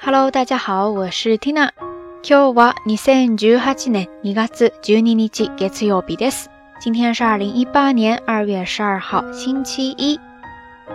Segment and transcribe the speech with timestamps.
[0.00, 1.70] Hello，大家好，我是 Tina。
[2.22, 6.46] 今日は二千十八年二月十二日月曜日です。
[6.80, 10.18] 今天是二零一八年二月十二号，星期一。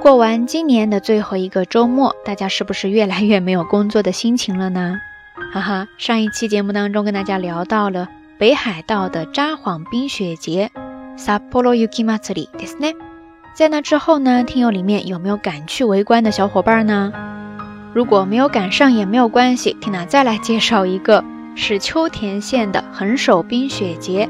[0.00, 4.98] 过完今年的最后一个周末，大家是不是越来越没有工作的心情了呢？
[5.52, 10.70] 哈哈，上一期节目当中跟大家聊到了北海道的札幌冰雪节，
[11.16, 12.94] Sapporo Yuki Matsuri ですね。
[13.54, 17.12] 在那之后呢，听友里面有没有赶去围观的小伙伴呢？
[17.93, 21.23] 如果没有赶上也没有关系，缇娜再来介绍一个，
[21.55, 24.29] 是秋田县的横手冰雪节。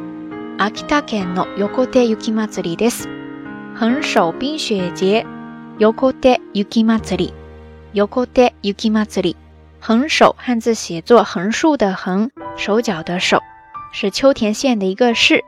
[0.57, 3.07] Akita Ken no Yokote Yuki Matsuri です。
[3.75, 5.25] 横手冰雪节
[5.77, 9.35] ，Yokote Yuki Matsuri，Yokote Yuki Matsuri。
[9.79, 13.41] 横手汉字写作横竖的横，手脚的手，
[13.91, 15.43] 是秋田县的一个市。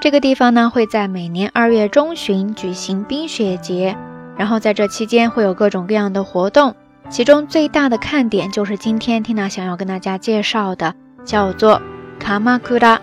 [0.00, 3.96] 这个地方呢，会在每年二月中旬举行冰雪节，
[4.36, 6.74] 然后在这期间会有各种各样的活动。
[7.10, 10.94] 其中最大的看点就是今天缇娜想要跟大家介绍的，
[11.24, 11.82] 叫做
[12.20, 13.00] 卡马库拉。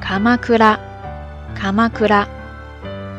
[0.00, 0.78] 卡马库拉，
[1.52, 2.24] 卡马库拉，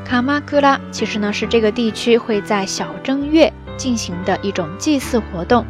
[0.06, 5.66] 卡马库拉，其实呢是这个地区会在小正月进行的一种祭祀活动，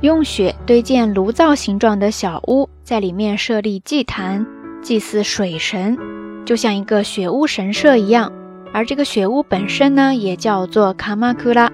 [0.00, 4.44] 用雪堆建炉灶形状的小屋，在里面设立祭坛，
[4.82, 5.96] 祭祀水神，
[6.44, 8.32] 就像一个雪屋神社一样。
[8.74, 11.70] 而这个雪屋本身呢，也叫做卡马库拉。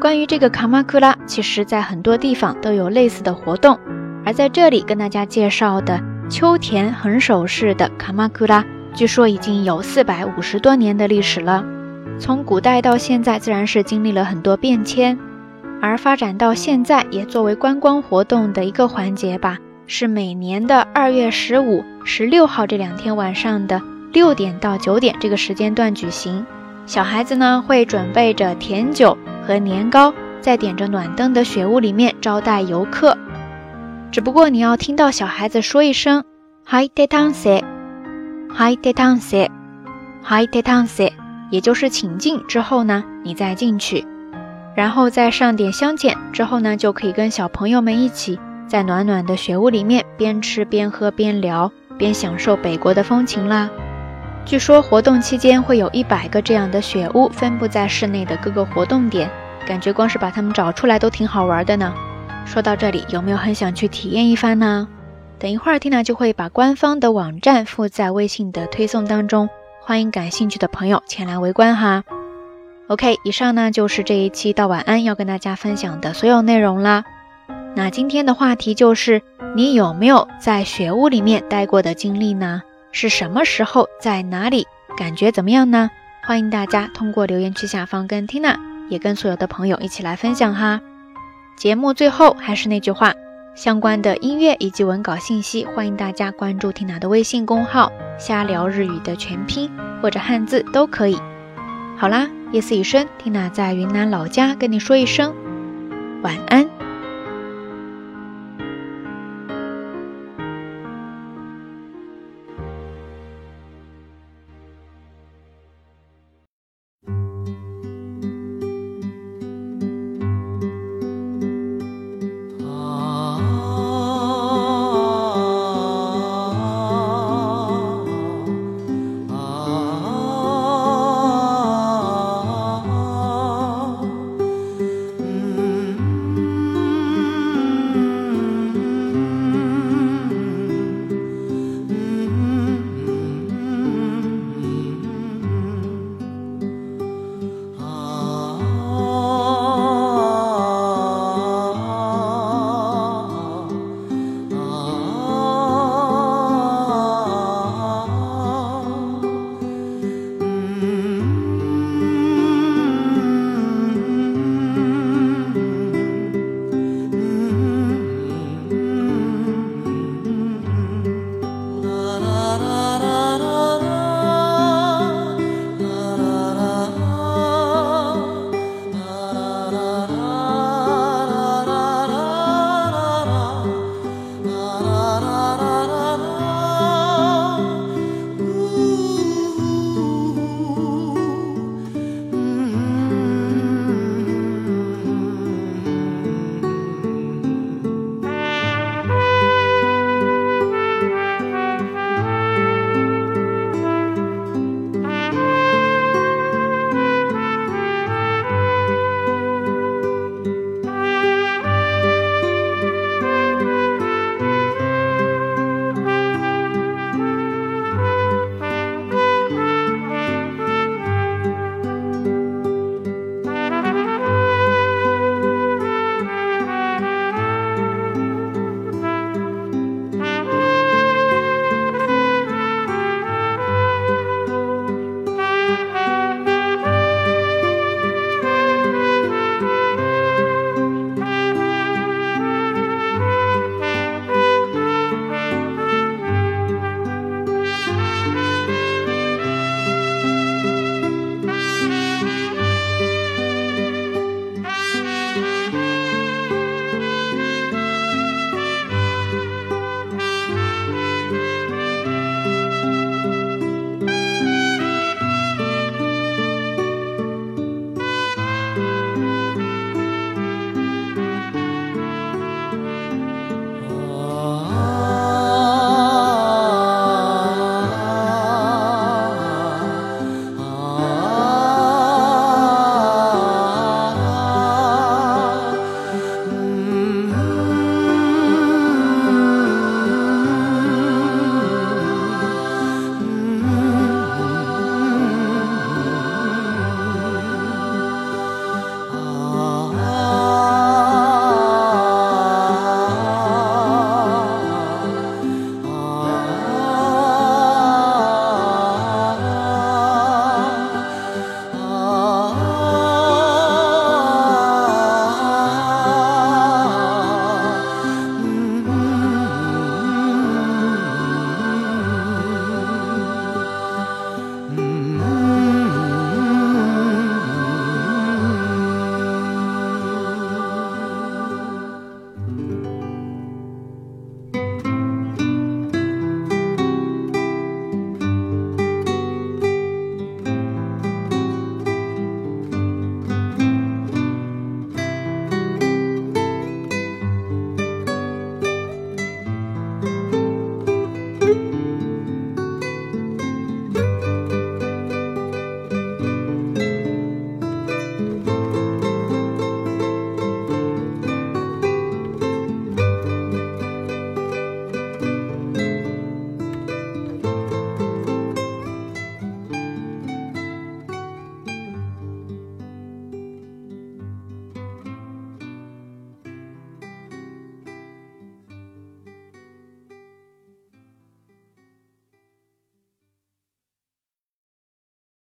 [0.00, 3.76] 关于这个卡马库拉，其实在很多地方都有类似的活动，
[4.24, 11.64] 而在这里跟大家介绍的秋田横手市的卡马库拉，据说已经有四百五十多年的历史了。
[12.20, 15.18] 从古代到现在，自然是经历了很多变迁，
[15.82, 23.82] 而发展到现在，也作为观光活动的一个环节吧，是每年的二月十五、十六号这两天晚上的
[24.12, 26.46] 六点到九点这个时间段举行。
[26.86, 29.18] 小孩子呢会准备着甜酒。
[29.48, 33.16] 和年糕在点着暖灯的雪屋里面招待游客，
[34.12, 36.22] 只不过你要听到小孩子说一声
[36.66, 37.64] “Hi d e t a n s e
[38.52, 39.50] Hi d e t a n s e
[40.22, 41.12] Hi d e t a n s e
[41.50, 44.04] 也就是请进之后呢，你再进去，
[44.76, 53.70] 然后再上点香碱之后呢，就可以跟小朋友们一起在暖暖的雪屋里面边吃边喝边聊边享受北国的风情啦。
[54.48, 59.30] 据说活动期间会有一百个这样的雪屋分布在室内的各个活动点，
[59.66, 61.92] 感觉光是把它们找出来都挺好玩的呢。
[62.46, 64.88] 说到这里，有没有很想去体验一番呢？
[65.38, 69.50] 等一会儿，Tina 就会把官方的网站附在微信的推送当中，
[69.82, 72.04] 欢迎感兴趣的朋友前来围观哈。
[72.86, 77.04] OK，以上呢就是这一期到晚安要跟大家分享的所有内容啦。
[77.76, 79.20] 那今天的话题就是
[79.54, 82.62] 你有没有在雪屋里面待过的经历呢？
[82.98, 84.66] 是什么时候，在哪里，
[84.96, 85.88] 感觉怎么样呢？
[86.24, 90.80] 欢迎大家通过留言区下方跟 Tina，也跟所有的朋友一起来分享哈。
[91.56, 93.14] 节目最后还是那句话，
[93.54, 99.70] 相关的音乐以及文稿信息，欢迎大家关注 Tina 的微信公号“瞎聊日语”的全拼
[100.02, 101.16] 或者汉字都可以。
[101.96, 105.32] 好啦，夜色已深，缇娜在云南老家跟你说一声
[106.22, 106.68] 晚安。